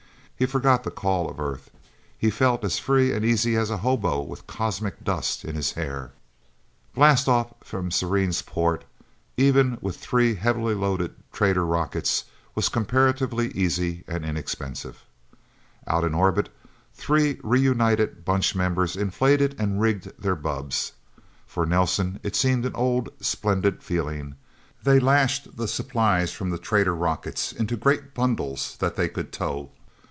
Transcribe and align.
He 0.35 0.47
forgot 0.47 0.83
the 0.83 0.89
call 0.89 1.29
of 1.29 1.39
Earth. 1.39 1.69
He 2.17 2.31
felt 2.31 2.63
as 2.63 2.79
free 2.79 3.13
and 3.13 3.23
easy 3.23 3.55
as 3.55 3.69
a 3.69 3.77
hobo 3.77 4.23
with 4.23 4.47
cosmic 4.47 5.03
dust 5.03 5.45
in 5.45 5.53
his 5.53 5.73
hair. 5.73 6.13
Blastoff 6.95 7.51
from 7.63 7.91
Serene's 7.91 8.41
port, 8.41 8.83
even 9.37 9.77
with 9.81 9.97
three 9.97 10.33
heavily 10.33 10.73
loaded 10.73 11.13
trader 11.31 11.63
rockets, 11.63 12.23
was 12.55 12.69
comparatively 12.69 13.51
easy 13.51 14.03
and 14.07 14.25
inexpensive. 14.25 15.03
Out 15.85 16.03
in 16.03 16.15
orbit, 16.15 16.49
three 16.95 17.39
reunited 17.43 18.25
Bunch 18.25 18.55
members 18.55 18.95
inflated 18.95 19.55
and 19.59 19.79
rigged 19.79 20.11
their 20.19 20.35
bubbs. 20.35 20.93
For 21.45 21.67
Nelsen 21.67 22.19
it 22.23 22.35
seemed 22.35 22.65
an 22.65 22.73
old, 22.73 23.09
splendid 23.19 23.83
feeling. 23.83 24.33
They 24.81 24.99
lashed 24.99 25.57
the 25.57 25.67
supplies 25.67 26.31
from 26.31 26.49
the 26.49 26.57
trader 26.57 26.95
rockets 26.95 27.51
into 27.53 27.77
great 27.77 28.15
bundles 28.15 28.75
that 28.79 28.95
they 28.95 29.07
could 29.07 29.31
tow. 29.31 29.69